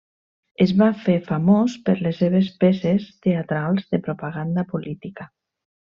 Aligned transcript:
Es 0.63 0.71
va 0.79 0.87
fer 1.01 1.17
famós 1.27 1.75
per 1.89 1.95
les 2.07 2.17
seves 2.23 2.51
peces 2.65 3.05
teatrals 3.27 3.87
de 3.95 4.01
propaganda 4.11 4.69
política. 4.77 5.33